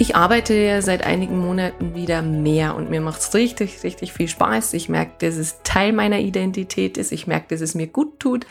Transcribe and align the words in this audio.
Ich 0.00 0.16
arbeite 0.16 0.54
ja 0.54 0.80
seit 0.80 1.04
einigen 1.04 1.36
Monaten 1.36 1.94
wieder 1.94 2.22
mehr 2.22 2.74
und 2.74 2.88
mir 2.88 3.02
macht 3.02 3.20
es 3.20 3.34
richtig, 3.34 3.82
richtig 3.84 4.14
viel 4.14 4.28
Spaß. 4.28 4.72
Ich 4.72 4.88
merke, 4.88 5.12
dass 5.18 5.36
es 5.36 5.56
Teil 5.62 5.92
meiner 5.92 6.20
Identität 6.20 6.96
ist. 6.96 7.12
Ich 7.12 7.26
merke, 7.26 7.48
dass 7.48 7.60
es 7.60 7.74
mir 7.74 7.86
gut 7.86 8.18
tut. 8.18 8.46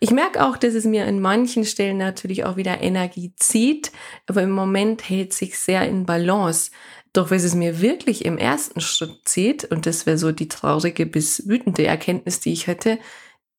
Ich 0.00 0.10
merke 0.10 0.44
auch, 0.44 0.56
dass 0.56 0.74
es 0.74 0.86
mir 0.86 1.06
an 1.06 1.20
manchen 1.20 1.64
Stellen 1.64 1.98
natürlich 1.98 2.42
auch 2.42 2.56
wieder 2.56 2.82
Energie 2.82 3.32
zieht, 3.36 3.92
aber 4.26 4.42
im 4.42 4.50
Moment 4.50 5.08
hält 5.08 5.32
sich 5.32 5.56
sehr 5.60 5.88
in 5.88 6.04
Balance. 6.04 6.72
Doch 7.12 7.30
was 7.30 7.44
es 7.44 7.54
mir 7.54 7.80
wirklich 7.80 8.24
im 8.24 8.36
ersten 8.36 8.80
Schritt 8.80 9.20
zieht, 9.24 9.66
und 9.66 9.86
das 9.86 10.04
wäre 10.04 10.18
so 10.18 10.32
die 10.32 10.48
traurige 10.48 11.06
bis 11.06 11.46
wütende 11.46 11.86
Erkenntnis, 11.86 12.40
die 12.40 12.52
ich 12.52 12.66
hätte, 12.66 12.98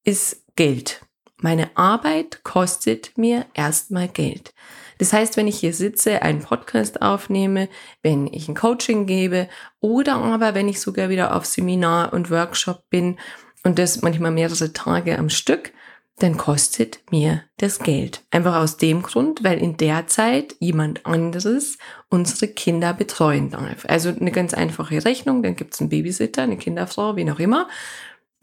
ist 0.03 0.44
Geld. 0.58 1.05
Meine 1.38 1.69
Arbeit 1.77 2.44
kostet 2.44 3.17
mir 3.17 3.45
erstmal 3.53 4.09
Geld. 4.09 4.53
Das 4.99 5.13
heißt, 5.13 5.38
wenn 5.38 5.48
ich 5.48 5.59
hier 5.59 5.73
sitze, 5.73 6.21
einen 6.21 6.41
Podcast 6.41 7.02
aufnehme, 7.02 7.70
wenn 8.03 8.28
ich 8.28 8.47
ein 8.47 8.55
Coaching 8.55 9.08
gebe 9.08 9.47
oder 9.80 10.17
aber 10.17 10.53
wenn 10.53 10.67
ich 10.67 10.80
sogar 10.80 11.09
wieder 11.09 11.36
auf 11.36 11.45
Seminar 11.45 12.14
und 12.14 12.30
Workshop 12.30 12.89
bin 12.89 13.17
und 13.64 13.80
das 13.80 14.02
manchmal 14.02 14.31
mehrere 14.31 14.72
Tage 14.73 15.17
am 15.17 15.30
Stück, 15.30 15.72
dann 16.20 16.36
kostet 16.36 17.00
mir 17.11 17.44
das 17.58 17.80
Geld. 17.80 18.23
Einfach 18.30 18.58
aus 18.58 18.75
dem 18.75 19.02
Grund, 19.02 19.42
weil 19.44 19.58
in 19.58 19.77
der 19.77 20.08
Zeit 20.08 20.55
jemand 20.59 21.05
anderes 21.05 21.77
unsere 22.09 22.52
Kinder 22.52 22.94
betreuen 22.94 23.52
darf. 23.52 23.86
Also 23.88 24.09
eine 24.09 24.31
ganz 24.31 24.53
einfache 24.53 25.05
Rechnung, 25.05 25.42
dann 25.44 25.55
gibt 25.55 25.73
es 25.73 25.80
einen 25.80 25.89
Babysitter, 25.89 26.44
eine 26.44 26.58
Kinderfrau, 26.58 27.16
wie 27.16 27.31
auch 27.31 27.39
immer, 27.39 27.70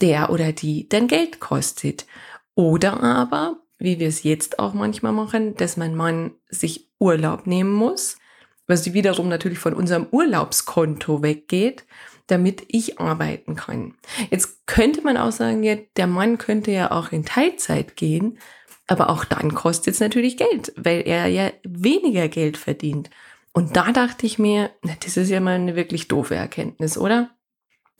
der 0.00 0.30
oder 0.30 0.52
die 0.52 0.88
dann 0.88 1.06
Geld 1.06 1.38
kostet. 1.38 2.06
Oder 2.54 3.02
aber 3.02 3.58
wie 3.78 3.98
wir 3.98 4.08
es 4.08 4.22
jetzt 4.22 4.58
auch 4.58 4.74
manchmal 4.74 5.12
machen, 5.12 5.54
dass 5.56 5.76
mein 5.76 5.94
Mann 5.94 6.32
sich 6.48 6.88
Urlaub 6.98 7.46
nehmen 7.46 7.72
muss, 7.72 8.18
was 8.66 8.92
wiederum 8.92 9.28
natürlich 9.28 9.58
von 9.58 9.74
unserem 9.74 10.06
Urlaubskonto 10.10 11.22
weggeht, 11.22 11.84
damit 12.26 12.64
ich 12.68 12.98
arbeiten 12.98 13.54
kann. 13.54 13.94
Jetzt 14.30 14.66
könnte 14.66 15.02
man 15.02 15.16
auch 15.16 15.32
sagen, 15.32 15.62
ja, 15.62 15.76
der 15.96 16.06
Mann 16.06 16.38
könnte 16.38 16.72
ja 16.72 16.90
auch 16.90 17.12
in 17.12 17.24
Teilzeit 17.24 17.96
gehen, 17.96 18.38
aber 18.88 19.10
auch 19.10 19.24
dann 19.24 19.54
kostet 19.54 19.94
es 19.94 20.00
natürlich 20.00 20.36
Geld, 20.36 20.72
weil 20.76 21.02
er 21.06 21.26
ja 21.26 21.52
weniger 21.62 22.28
Geld 22.28 22.56
verdient. 22.56 23.10
Und 23.52 23.76
da 23.76 23.92
dachte 23.92 24.26
ich 24.26 24.38
mir, 24.38 24.70
das 25.04 25.16
ist 25.16 25.30
ja 25.30 25.40
mal 25.40 25.54
eine 25.54 25.76
wirklich 25.76 26.08
doofe 26.08 26.34
Erkenntnis, 26.34 26.98
oder? 26.98 27.30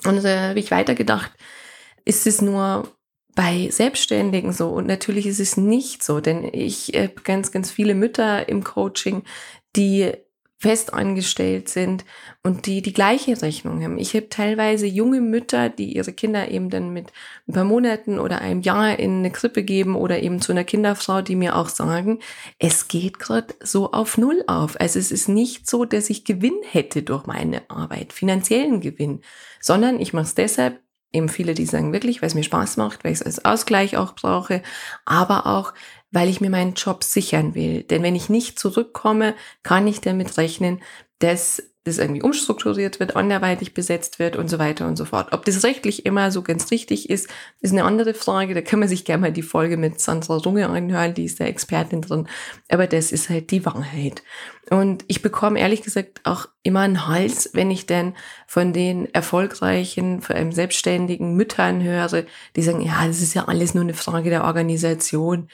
Und 0.04 0.22
da 0.22 0.28
äh, 0.28 0.48
habe 0.50 0.58
ich 0.58 0.70
weitergedacht, 0.70 1.32
ist 2.04 2.26
es 2.26 2.42
nur 2.42 2.92
bei 3.36 3.68
Selbstständigen 3.70 4.52
so. 4.52 4.70
Und 4.70 4.88
natürlich 4.88 5.26
ist 5.26 5.38
es 5.38 5.56
nicht 5.56 6.02
so, 6.02 6.20
denn 6.20 6.48
ich 6.52 6.88
habe 6.96 7.14
ganz, 7.22 7.52
ganz 7.52 7.70
viele 7.70 7.94
Mütter 7.94 8.48
im 8.48 8.64
Coaching, 8.64 9.22
die 9.76 10.12
fest 10.58 10.94
angestellt 10.94 11.68
sind 11.68 12.06
und 12.42 12.64
die 12.64 12.80
die 12.80 12.94
gleiche 12.94 13.42
Rechnung 13.42 13.82
haben. 13.84 13.98
Ich 13.98 14.14
habe 14.14 14.30
teilweise 14.30 14.86
junge 14.86 15.20
Mütter, 15.20 15.68
die 15.68 15.94
ihre 15.94 16.14
Kinder 16.14 16.50
eben 16.50 16.70
dann 16.70 16.94
mit 16.94 17.12
ein 17.46 17.52
paar 17.52 17.64
Monaten 17.64 18.18
oder 18.18 18.40
einem 18.40 18.62
Jahr 18.62 18.98
in 18.98 19.18
eine 19.18 19.30
Krippe 19.30 19.62
geben 19.62 19.96
oder 19.96 20.22
eben 20.22 20.40
zu 20.40 20.52
einer 20.52 20.64
Kinderfrau, 20.64 21.20
die 21.20 21.36
mir 21.36 21.56
auch 21.56 21.68
sagen, 21.68 22.20
es 22.58 22.88
geht 22.88 23.18
gerade 23.18 23.54
so 23.60 23.92
auf 23.92 24.16
Null 24.16 24.44
auf. 24.46 24.80
Also 24.80 24.98
es 24.98 25.12
ist 25.12 25.28
nicht 25.28 25.68
so, 25.68 25.84
dass 25.84 26.08
ich 26.08 26.24
Gewinn 26.24 26.56
hätte 26.62 27.02
durch 27.02 27.26
meine 27.26 27.68
Arbeit, 27.68 28.14
finanziellen 28.14 28.80
Gewinn, 28.80 29.20
sondern 29.60 30.00
ich 30.00 30.14
mache 30.14 30.24
es 30.24 30.34
deshalb, 30.34 30.80
eben 31.16 31.28
viele, 31.28 31.54
die 31.54 31.66
sagen 31.66 31.92
wirklich, 31.92 32.22
weil 32.22 32.28
es 32.28 32.34
mir 32.34 32.44
Spaß 32.44 32.76
macht, 32.76 33.04
weil 33.04 33.12
ich 33.12 33.20
es 33.20 33.26
als 33.26 33.44
Ausgleich 33.44 33.96
auch 33.96 34.14
brauche, 34.14 34.62
aber 35.04 35.46
auch, 35.46 35.74
weil 36.10 36.28
ich 36.28 36.40
mir 36.40 36.50
meinen 36.50 36.74
Job 36.74 37.02
sichern 37.04 37.54
will. 37.54 37.82
Denn 37.82 38.02
wenn 38.02 38.14
ich 38.14 38.28
nicht 38.28 38.58
zurückkomme, 38.58 39.34
kann 39.62 39.86
ich 39.86 40.00
damit 40.00 40.36
rechnen, 40.38 40.80
dass 41.18 41.62
das 41.86 41.98
irgendwie 41.98 42.22
umstrukturiert 42.22 42.98
wird, 42.98 43.14
anderweitig 43.14 43.72
besetzt 43.72 44.18
wird 44.18 44.34
und 44.34 44.48
so 44.48 44.58
weiter 44.58 44.88
und 44.88 44.96
so 44.96 45.04
fort. 45.04 45.28
Ob 45.32 45.44
das 45.44 45.62
rechtlich 45.62 46.04
immer 46.04 46.32
so 46.32 46.42
ganz 46.42 46.70
richtig 46.72 47.08
ist, 47.08 47.28
ist 47.60 47.72
eine 47.72 47.84
andere 47.84 48.12
Frage. 48.12 48.54
Da 48.54 48.60
kann 48.60 48.80
man 48.80 48.88
sich 48.88 49.04
gerne 49.04 49.20
mal 49.22 49.32
die 49.32 49.42
Folge 49.42 49.76
mit 49.76 50.00
Sandra 50.00 50.36
Runge 50.36 50.68
anhören, 50.68 51.14
die 51.14 51.24
ist 51.24 51.38
der 51.38 51.46
Expertin 51.46 52.02
drin. 52.02 52.28
Aber 52.68 52.86
das 52.86 53.12
ist 53.12 53.30
halt 53.30 53.52
die 53.52 53.64
Wahrheit. 53.64 54.22
Und 54.68 55.04
ich 55.06 55.22
bekomme 55.22 55.60
ehrlich 55.60 55.82
gesagt 55.82 56.20
auch 56.24 56.48
immer 56.64 56.80
einen 56.80 57.06
Hals, 57.06 57.50
wenn 57.52 57.70
ich 57.70 57.86
denn 57.86 58.14
von 58.48 58.72
den 58.72 59.12
erfolgreichen, 59.14 60.20
vor 60.22 60.34
allem 60.34 60.50
selbstständigen 60.50 61.34
Müttern 61.34 61.82
höre, 61.82 62.24
die 62.56 62.62
sagen, 62.62 62.80
ja, 62.80 63.06
das 63.06 63.22
ist 63.22 63.34
ja 63.34 63.44
alles 63.44 63.74
nur 63.74 63.84
eine 63.84 63.94
Frage 63.94 64.30
der 64.30 64.42
Organisation 64.42 65.48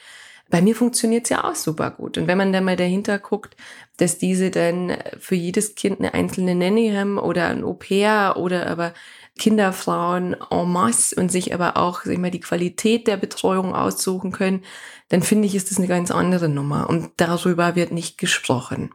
bei 0.53 0.61
mir 0.61 0.75
funktioniert 0.75 1.23
es 1.23 1.31
ja 1.31 1.45
auch 1.45 1.55
super 1.55 1.89
gut. 1.89 2.15
Und 2.15 2.27
wenn 2.27 2.37
man 2.37 2.53
dann 2.53 2.63
mal 2.63 2.75
dahinter 2.75 3.17
guckt, 3.17 3.57
dass 3.97 4.19
diese 4.19 4.51
dann 4.51 4.95
für 5.17 5.33
jedes 5.33 5.73
Kind 5.73 5.97
eine 5.97 6.13
einzelne 6.13 6.53
Nanny 6.53 6.93
haben 6.95 7.17
oder 7.17 7.47
ein 7.47 7.63
Au-pair 7.63 8.35
oder 8.37 8.67
aber 8.67 8.93
Kinderfrauen 9.39 10.35
en 10.51 10.69
masse 10.69 11.15
und 11.15 11.31
sich 11.31 11.55
aber 11.55 11.75
auch 11.75 12.03
sag 12.03 12.19
mal, 12.19 12.29
die 12.29 12.39
Qualität 12.39 13.07
der 13.07 13.17
Betreuung 13.17 13.73
aussuchen 13.73 14.31
können, 14.31 14.61
dann 15.09 15.23
finde 15.23 15.47
ich, 15.47 15.55
ist 15.55 15.71
das 15.71 15.79
eine 15.79 15.87
ganz 15.87 16.11
andere 16.11 16.49
Nummer. 16.49 16.87
Und 16.87 17.09
darüber 17.17 17.75
wird 17.75 17.91
nicht 17.91 18.19
gesprochen. 18.19 18.91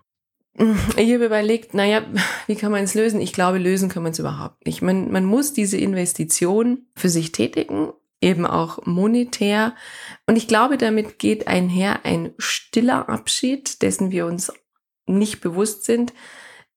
Ich 0.96 1.12
habe 1.12 1.26
überlegt, 1.26 1.74
naja, 1.74 2.02
wie 2.46 2.54
kann 2.54 2.70
man 2.70 2.84
es 2.84 2.94
lösen? 2.94 3.20
Ich 3.20 3.32
glaube, 3.32 3.58
lösen 3.58 3.88
kann 3.88 4.04
man 4.04 4.12
es 4.12 4.20
überhaupt 4.20 4.64
nicht. 4.64 4.80
Man, 4.80 5.10
man 5.10 5.24
muss 5.24 5.54
diese 5.54 5.76
Investition 5.76 6.86
für 6.94 7.08
sich 7.08 7.32
tätigen 7.32 7.94
eben 8.20 8.46
auch 8.46 8.84
monetär. 8.84 9.74
Und 10.26 10.36
ich 10.36 10.48
glaube, 10.48 10.78
damit 10.78 11.18
geht 11.18 11.46
einher 11.46 12.04
ein 12.04 12.34
stiller 12.38 13.08
Abschied, 13.08 13.82
dessen 13.82 14.10
wir 14.10 14.26
uns 14.26 14.52
nicht 15.06 15.40
bewusst 15.40 15.84
sind, 15.84 16.12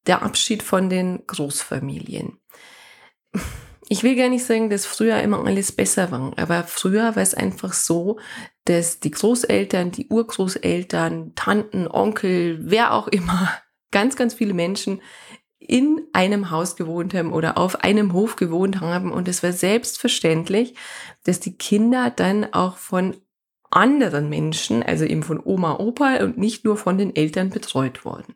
der 0.08 0.24
Abschied 0.24 0.64
von 0.64 0.90
den 0.90 1.26
Großfamilien. 1.28 2.40
Ich 3.88 4.04
will 4.04 4.16
gar 4.16 4.30
nicht 4.30 4.46
sagen, 4.46 4.70
dass 4.70 4.86
früher 4.86 5.22
immer 5.22 5.46
alles 5.46 5.72
besser 5.74 6.12
war, 6.12 6.32
aber 6.38 6.64
früher 6.64 7.16
war 7.16 7.22
es 7.22 7.34
einfach 7.34 7.74
so, 7.74 8.20
dass 8.66 9.00
die 9.00 9.12
Großeltern, 9.12 9.92
die 9.92 10.08
Urgroßeltern, 10.08 11.34
Tanten, 11.36 11.88
Onkel, 11.88 12.60
wer 12.62 12.94
auch 12.94 13.08
immer, 13.08 13.50
ganz, 13.92 14.16
ganz 14.16 14.34
viele 14.34 14.54
Menschen 14.54 15.02
in 15.62 16.02
einem 16.12 16.50
Haus 16.50 16.76
gewohnt 16.76 17.14
haben 17.14 17.32
oder 17.32 17.58
auf 17.58 17.84
einem 17.84 18.14
Hof 18.14 18.36
gewohnt 18.36 18.82
haben. 18.82 19.12
Und 19.12 19.28
es 19.28 19.44
war 19.44 19.54
selbstverständlich, 19.54 20.76
dass 21.24 21.40
die 21.40 21.56
Kinder 21.56 22.10
dann 22.10 22.52
auch 22.54 22.78
von 22.78 23.16
anderen 23.70 24.28
Menschen, 24.28 24.84
also 24.84 25.06
eben 25.06 25.24
von 25.24 25.40
Oma, 25.42 25.78
Opa 25.78 26.18
und 26.18 26.38
nicht 26.38 26.66
nur 26.66 26.78
von 26.78 26.98
den 26.98 27.16
Eltern 27.16 27.52
betreut 27.52 28.04
wurden. 28.04 28.36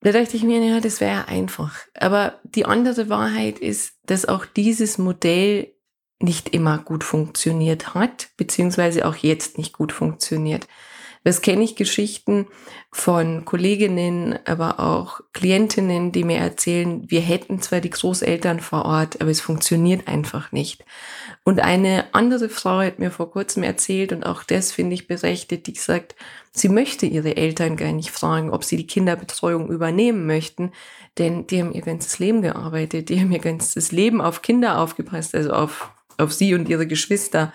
Da 0.00 0.12
dachte 0.12 0.36
ich 0.36 0.44
mir, 0.44 0.64
ja, 0.64 0.80
das 0.80 1.00
wäre 1.00 1.26
einfach. 1.26 1.80
Aber 1.94 2.38
die 2.44 2.64
andere 2.64 3.08
Wahrheit 3.08 3.58
ist, 3.58 3.94
dass 4.06 4.26
auch 4.26 4.46
dieses 4.46 4.96
Modell 4.96 5.74
nicht 6.20 6.50
immer 6.50 6.78
gut 6.78 7.04
funktioniert 7.04 7.94
hat, 7.94 8.30
beziehungsweise 8.36 9.06
auch 9.06 9.16
jetzt 9.16 9.58
nicht 9.58 9.72
gut 9.72 9.92
funktioniert. 9.92 10.68
Das 11.28 11.42
kenne 11.42 11.62
ich 11.62 11.76
Geschichten 11.76 12.46
von 12.90 13.44
Kolleginnen, 13.44 14.38
aber 14.46 14.80
auch 14.80 15.20
Klientinnen, 15.34 16.10
die 16.10 16.24
mir 16.24 16.38
erzählen, 16.38 17.04
wir 17.10 17.20
hätten 17.20 17.60
zwar 17.60 17.82
die 17.82 17.90
Großeltern 17.90 18.60
vor 18.60 18.86
Ort, 18.86 19.20
aber 19.20 19.28
es 19.28 19.42
funktioniert 19.42 20.08
einfach 20.08 20.52
nicht. 20.52 20.86
Und 21.44 21.60
eine 21.60 22.06
andere 22.14 22.48
Frau 22.48 22.78
hat 22.78 22.98
mir 22.98 23.10
vor 23.10 23.30
kurzem 23.30 23.62
erzählt, 23.62 24.12
und 24.12 24.24
auch 24.24 24.42
das 24.42 24.72
finde 24.72 24.94
ich 24.94 25.06
berechtigt, 25.06 25.66
die 25.66 25.74
sagt, 25.74 26.16
sie 26.52 26.70
möchte 26.70 27.04
ihre 27.04 27.36
Eltern 27.36 27.76
gar 27.76 27.92
nicht 27.92 28.10
fragen, 28.10 28.48
ob 28.48 28.64
sie 28.64 28.78
die 28.78 28.86
Kinderbetreuung 28.86 29.68
übernehmen 29.68 30.24
möchten, 30.24 30.72
denn 31.18 31.46
die 31.46 31.60
haben 31.60 31.74
ihr 31.74 31.82
ganzes 31.82 32.18
Leben 32.18 32.40
gearbeitet, 32.40 33.10
die 33.10 33.20
haben 33.20 33.32
ihr 33.32 33.38
ganzes 33.38 33.92
Leben 33.92 34.22
auf 34.22 34.40
Kinder 34.40 34.80
aufgepasst, 34.80 35.34
also 35.34 35.50
auf, 35.50 35.90
auf 36.16 36.32
sie 36.32 36.54
und 36.54 36.70
ihre 36.70 36.86
Geschwister. 36.86 37.52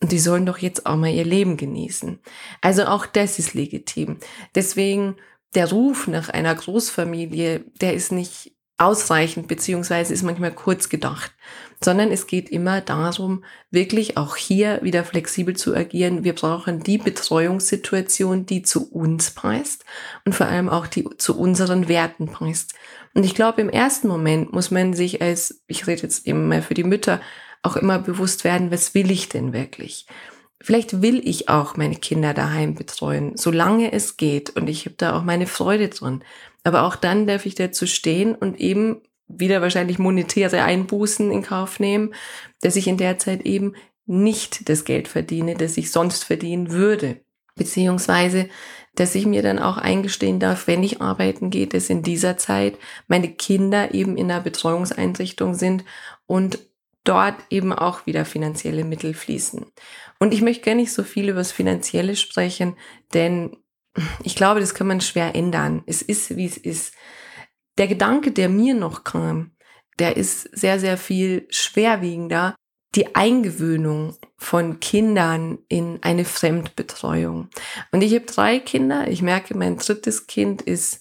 Und 0.00 0.12
die 0.12 0.18
sollen 0.18 0.46
doch 0.46 0.58
jetzt 0.58 0.86
auch 0.86 0.96
mal 0.96 1.12
ihr 1.12 1.24
Leben 1.24 1.56
genießen. 1.56 2.18
Also 2.60 2.84
auch 2.84 3.06
das 3.06 3.38
ist 3.38 3.54
legitim. 3.54 4.18
Deswegen 4.54 5.16
der 5.54 5.70
Ruf 5.70 6.08
nach 6.08 6.28
einer 6.28 6.54
Großfamilie, 6.54 7.64
der 7.80 7.94
ist 7.94 8.12
nicht 8.12 8.54
ausreichend 8.76 9.46
beziehungsweise 9.46 10.12
ist 10.12 10.24
manchmal 10.24 10.52
kurz 10.52 10.88
gedacht, 10.88 11.32
sondern 11.80 12.10
es 12.10 12.26
geht 12.26 12.48
immer 12.48 12.80
darum, 12.80 13.44
wirklich 13.70 14.16
auch 14.16 14.36
hier 14.36 14.80
wieder 14.82 15.04
flexibel 15.04 15.54
zu 15.54 15.74
agieren. 15.76 16.24
Wir 16.24 16.34
brauchen 16.34 16.80
die 16.80 16.98
Betreuungssituation, 16.98 18.46
die 18.46 18.62
zu 18.62 18.90
uns 18.90 19.30
passt 19.30 19.84
und 20.24 20.34
vor 20.34 20.46
allem 20.46 20.68
auch 20.68 20.88
die 20.88 21.04
zu 21.18 21.38
unseren 21.38 21.86
Werten 21.86 22.26
passt. 22.26 22.74
Und 23.14 23.24
ich 23.24 23.36
glaube, 23.36 23.60
im 23.60 23.70
ersten 23.70 24.08
Moment 24.08 24.52
muss 24.52 24.72
man 24.72 24.92
sich 24.92 25.22
als, 25.22 25.62
ich 25.68 25.86
rede 25.86 26.02
jetzt 26.02 26.26
eben 26.26 26.48
mal 26.48 26.62
für 26.62 26.74
die 26.74 26.84
Mütter, 26.84 27.20
auch 27.64 27.76
immer 27.76 27.98
bewusst 27.98 28.44
werden, 28.44 28.70
was 28.70 28.94
will 28.94 29.10
ich 29.10 29.28
denn 29.28 29.52
wirklich? 29.52 30.06
Vielleicht 30.60 31.02
will 31.02 31.26
ich 31.26 31.48
auch 31.48 31.76
meine 31.76 31.96
Kinder 31.96 32.32
daheim 32.32 32.74
betreuen, 32.74 33.36
solange 33.36 33.92
es 33.92 34.16
geht. 34.16 34.50
Und 34.50 34.68
ich 34.68 34.86
habe 34.86 34.94
da 34.96 35.16
auch 35.16 35.22
meine 35.22 35.46
Freude 35.46 35.88
drin. 35.88 36.22
Aber 36.62 36.84
auch 36.84 36.96
dann 36.96 37.26
darf 37.26 37.44
ich 37.44 37.54
dazu 37.54 37.86
stehen 37.86 38.34
und 38.34 38.60
eben 38.60 39.02
wieder 39.26 39.60
wahrscheinlich 39.62 39.98
monetäre 39.98 40.62
Einbußen 40.62 41.30
in 41.30 41.42
Kauf 41.42 41.80
nehmen, 41.80 42.14
dass 42.60 42.76
ich 42.76 42.86
in 42.86 42.96
der 42.96 43.18
Zeit 43.18 43.42
eben 43.42 43.74
nicht 44.06 44.68
das 44.68 44.84
Geld 44.84 45.08
verdiene, 45.08 45.54
das 45.54 45.76
ich 45.76 45.90
sonst 45.90 46.24
verdienen 46.24 46.70
würde. 46.70 47.20
Beziehungsweise, 47.56 48.48
dass 48.94 49.14
ich 49.14 49.26
mir 49.26 49.42
dann 49.42 49.58
auch 49.58 49.78
eingestehen 49.78 50.40
darf, 50.40 50.66
wenn 50.66 50.82
ich 50.82 51.00
arbeiten 51.00 51.50
gehe, 51.50 51.66
dass 51.66 51.90
in 51.90 52.02
dieser 52.02 52.36
Zeit 52.36 52.78
meine 53.06 53.28
Kinder 53.28 53.94
eben 53.94 54.16
in 54.16 54.30
einer 54.30 54.40
Betreuungseinrichtung 54.40 55.54
sind 55.54 55.84
und 56.26 56.58
dort 57.04 57.36
eben 57.50 57.72
auch 57.72 58.06
wieder 58.06 58.24
finanzielle 58.24 58.84
Mittel 58.84 59.14
fließen. 59.14 59.66
Und 60.18 60.34
ich 60.34 60.42
möchte 60.42 60.64
gar 60.64 60.74
nicht 60.74 60.92
so 60.92 61.02
viel 61.02 61.28
über 61.28 61.38
das 61.38 61.52
Finanzielle 61.52 62.16
sprechen, 62.16 62.76
denn 63.12 63.56
ich 64.22 64.34
glaube, 64.34 64.60
das 64.60 64.74
kann 64.74 64.86
man 64.86 65.00
schwer 65.00 65.34
ändern. 65.34 65.82
Es 65.86 66.02
ist, 66.02 66.36
wie 66.36 66.46
es 66.46 66.56
ist. 66.56 66.94
Der 67.78 67.86
Gedanke, 67.86 68.32
der 68.32 68.48
mir 68.48 68.74
noch 68.74 69.04
kam, 69.04 69.52
der 69.98 70.16
ist 70.16 70.42
sehr, 70.56 70.80
sehr 70.80 70.96
viel 70.96 71.46
schwerwiegender. 71.50 72.56
Die 72.94 73.14
Eingewöhnung 73.14 74.16
von 74.36 74.78
Kindern 74.80 75.58
in 75.68 75.98
eine 76.02 76.24
Fremdbetreuung. 76.24 77.48
Und 77.90 78.02
ich 78.02 78.14
habe 78.14 78.24
drei 78.24 78.60
Kinder. 78.60 79.08
Ich 79.08 79.22
merke, 79.22 79.56
mein 79.56 79.76
drittes 79.76 80.26
Kind 80.26 80.62
ist, 80.62 81.00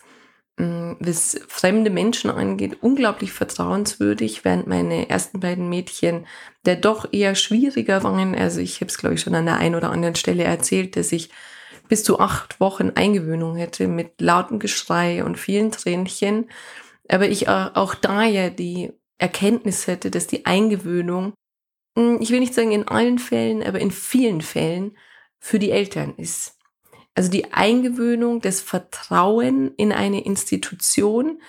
was 0.55 1.39
fremde 1.47 1.89
Menschen 1.89 2.29
angeht, 2.29 2.77
unglaublich 2.81 3.31
vertrauenswürdig, 3.31 4.45
während 4.45 4.67
meine 4.67 5.09
ersten 5.09 5.39
beiden 5.39 5.67
Mädchen 5.67 6.27
der 6.65 6.75
doch 6.75 7.11
eher 7.11 7.35
schwieriger 7.35 8.03
waren. 8.03 8.35
Also 8.35 8.61
ich 8.61 8.75
habe 8.75 8.85
es, 8.85 8.97
glaube 8.97 9.15
ich, 9.15 9.21
schon 9.21 9.35
an 9.35 9.45
der 9.45 9.57
einen 9.57 9.75
oder 9.75 9.91
anderen 9.91 10.15
Stelle 10.15 10.43
erzählt, 10.43 10.95
dass 10.95 11.11
ich 11.11 11.29
bis 11.89 12.03
zu 12.03 12.19
acht 12.19 12.59
Wochen 12.59 12.91
Eingewöhnung 12.91 13.55
hätte 13.55 13.87
mit 13.87 14.21
lautem 14.21 14.59
Geschrei 14.59 15.23
und 15.23 15.37
vielen 15.37 15.71
Tränchen. 15.71 16.49
Aber 17.09 17.27
ich 17.27 17.49
auch 17.49 17.95
da 17.95 18.23
ja 18.23 18.49
die 18.49 18.93
Erkenntnis 19.17 19.87
hätte, 19.87 20.09
dass 20.11 20.27
die 20.27 20.45
Eingewöhnung, 20.45 21.33
ich 21.95 22.31
will 22.31 22.39
nicht 22.39 22.53
sagen 22.53 22.71
in 22.71 22.87
allen 22.87 23.19
Fällen, 23.19 23.61
aber 23.63 23.79
in 23.79 23.91
vielen 23.91 24.41
Fällen 24.41 24.97
für 25.39 25.59
die 25.59 25.71
Eltern 25.71 26.13
ist. 26.15 26.57
Also 27.15 27.29
die 27.29 27.53
Eingewöhnung, 27.53 28.41
das 28.41 28.59
Vertrauen 28.61 29.73
in 29.75 29.91
eine 29.91 30.25
Institution, 30.25 31.41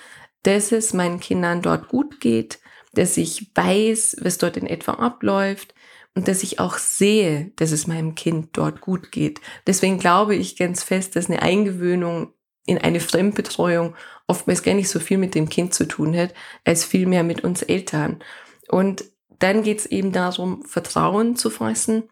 dass 0.42 0.72
es 0.72 0.92
meinen 0.92 1.20
Kindern 1.20 1.62
dort 1.62 1.88
gut 1.88 2.20
geht, 2.20 2.60
dass 2.92 3.16
ich 3.16 3.50
weiß, 3.54 4.16
was 4.20 4.38
dort 4.38 4.56
in 4.56 4.66
etwa 4.66 4.92
abläuft, 4.92 5.74
und 6.14 6.28
dass 6.28 6.42
ich 6.42 6.60
auch 6.60 6.78
sehe, 6.78 7.50
dass 7.56 7.72
es 7.72 7.86
meinem 7.86 8.14
Kind 8.14 8.50
dort 8.52 8.80
gut 8.80 9.10
geht. 9.10 9.40
Deswegen 9.66 9.98
glaube 9.98 10.36
ich 10.36 10.56
ganz 10.56 10.82
fest, 10.82 11.16
dass 11.16 11.28
eine 11.28 11.42
Eingewöhnung 11.42 12.32
in 12.66 12.78
eine 12.78 13.00
Fremdbetreuung 13.00 13.94
oftmals 14.26 14.62
gar 14.62 14.74
nicht 14.74 14.88
so 14.88 15.00
viel 15.00 15.18
mit 15.18 15.34
dem 15.34 15.48
Kind 15.48 15.74
zu 15.74 15.86
tun 15.86 16.16
hat, 16.16 16.32
als 16.64 16.84
vielmehr 16.84 17.24
mit 17.24 17.44
uns 17.44 17.62
Eltern. 17.62 18.22
Und 18.68 19.04
dann 19.38 19.62
geht 19.62 19.80
es 19.80 19.86
eben 19.86 20.12
darum, 20.12 20.64
Vertrauen 20.64 21.36
zu 21.36 21.50
fassen 21.50 22.04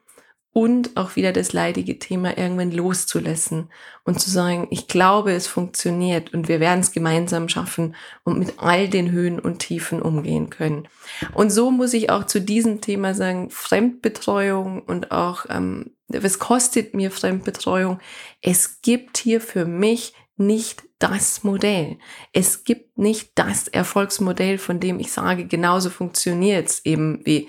und 0.53 0.97
auch 0.97 1.17
wieder 1.17 1.33
das 1.33 1.55
leidige 1.55 1.99
Thema 1.99 2.37
irgendwann 2.37 2.73
loszulassen 2.73 3.71
und 4.05 4.21
zu 4.21 4.29
sagen, 4.29 4.69
ich 4.71 4.87
glaube, 4.87 5.33
es 5.33 5.47
funktioniert 5.47 6.35
und 6.35 6.49
wir 6.49 6.61
werden 6.61 6.81
es 6.81 6.93
gemeinsam 6.93 7.49
schaffen 7.49 7.95
und 8.25 8.39
mit 8.39 8.55
all 8.59 8.89
den 8.89 9.11
Höhen 9.11 9.39
und 9.39 9.61
Tiefen 9.61 10.03
umgehen 10.03 10.51
können. 10.51 10.89
Und 11.33 11.51
so 11.51 11.71
muss 11.71 11.95
ich 11.95 12.11
auch 12.11 12.25
zu 12.25 12.41
diesem 12.41 12.83
Thema 12.83 13.15
sagen, 13.15 13.49
Fremdbetreuung 13.49 14.83
und 14.83 15.11
auch, 15.11 15.47
ähm, 15.49 15.93
was 16.09 16.39
kostet 16.39 16.93
mir 16.93 17.11
Fremdbetreuung? 17.11 17.99
Es 18.43 18.83
gibt 18.83 19.17
hier 19.17 19.41
für 19.41 19.65
mich 19.65 20.13
nicht 20.37 20.83
das 20.99 21.45
Modell. 21.45 21.99
Es 22.33 22.65
gibt 22.65 22.99
nicht 22.99 23.33
das 23.37 23.69
Erfolgsmodell, 23.69 24.59
von 24.59 24.81
dem 24.81 25.01
ich 25.01 25.13
sage, 25.13 25.47
genauso 25.47 25.89
funktioniert 25.89 26.69
es 26.69 26.85
eben 26.85 27.21
wie 27.25 27.49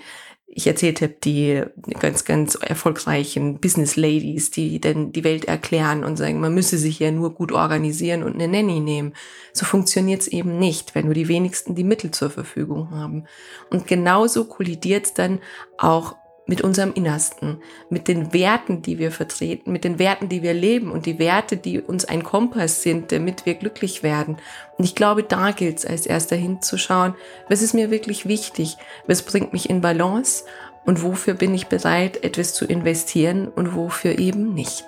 ich 0.54 0.66
erzählt 0.66 1.02
habe, 1.02 1.14
die 1.24 1.62
ganz, 1.98 2.24
ganz 2.24 2.54
erfolgreichen 2.54 3.58
Business 3.58 3.96
Ladies, 3.96 4.50
die 4.50 4.80
denn 4.80 5.12
die 5.12 5.24
Welt 5.24 5.46
erklären 5.46 6.04
und 6.04 6.16
sagen, 6.16 6.40
man 6.40 6.54
müsse 6.54 6.78
sich 6.78 7.00
ja 7.00 7.10
nur 7.10 7.34
gut 7.34 7.50
organisieren 7.52 8.22
und 8.22 8.34
eine 8.34 8.48
Nanny 8.48 8.80
nehmen. 8.80 9.14
So 9.52 9.66
funktioniert 9.66 10.22
es 10.22 10.28
eben 10.28 10.58
nicht, 10.58 10.94
wenn 10.94 11.06
nur 11.06 11.14
die 11.14 11.28
wenigsten 11.28 11.74
die 11.74 11.84
Mittel 11.84 12.12
zur 12.12 12.30
Verfügung 12.30 12.90
haben. 12.90 13.24
Und 13.70 13.86
genauso 13.86 14.44
kollidiert 14.44 15.06
es 15.06 15.14
dann 15.14 15.40
auch 15.76 16.16
mit 16.46 16.60
unserem 16.60 16.92
Innersten, 16.92 17.58
mit 17.88 18.08
den 18.08 18.32
Werten, 18.32 18.82
die 18.82 18.98
wir 18.98 19.10
vertreten, 19.10 19.72
mit 19.72 19.84
den 19.84 19.98
Werten, 19.98 20.28
die 20.28 20.42
wir 20.42 20.52
leben 20.52 20.90
und 20.90 21.06
die 21.06 21.18
Werte, 21.18 21.56
die 21.56 21.80
uns 21.80 22.04
ein 22.04 22.22
Kompass 22.22 22.82
sind, 22.82 23.12
damit 23.12 23.46
wir 23.46 23.54
glücklich 23.54 24.02
werden. 24.02 24.36
Und 24.76 24.84
ich 24.84 24.94
glaube, 24.94 25.22
da 25.22 25.52
gilt 25.52 25.78
es 25.78 25.86
als 25.86 26.06
erster 26.06 26.36
hinzuschauen, 26.36 27.14
was 27.48 27.62
ist 27.62 27.74
mir 27.74 27.90
wirklich 27.90 28.26
wichtig, 28.26 28.76
was 29.06 29.22
bringt 29.22 29.52
mich 29.52 29.70
in 29.70 29.80
Balance 29.80 30.44
und 30.84 31.02
wofür 31.02 31.34
bin 31.34 31.54
ich 31.54 31.68
bereit, 31.68 32.22
etwas 32.22 32.52
zu 32.54 32.66
investieren 32.66 33.48
und 33.48 33.74
wofür 33.74 34.18
eben 34.18 34.52
nicht. 34.52 34.84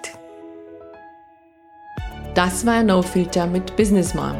Das 2.34 2.66
war 2.66 2.82
No 2.82 3.00
Filter 3.00 3.46
mit 3.46 3.76
Business 3.76 4.12
Mom. 4.12 4.36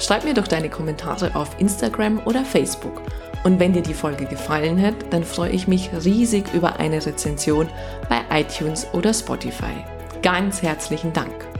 Schreib 0.00 0.24
mir 0.24 0.34
doch 0.34 0.48
deine 0.48 0.68
Kommentare 0.68 1.34
auf 1.36 1.58
Instagram 1.60 2.20
oder 2.26 2.44
Facebook 2.44 3.02
und 3.46 3.60
wenn 3.60 3.72
dir 3.72 3.82
die 3.82 3.94
Folge 3.94 4.24
gefallen 4.24 4.82
hat, 4.82 4.96
dann 5.10 5.22
freue 5.22 5.52
ich 5.52 5.68
mich 5.68 5.90
riesig 6.04 6.52
über 6.52 6.80
eine 6.80 7.06
Rezension 7.06 7.68
bei 8.08 8.22
iTunes 8.40 8.88
oder 8.92 9.14
Spotify. 9.14 9.84
Ganz 10.20 10.62
herzlichen 10.62 11.12
Dank. 11.12 11.55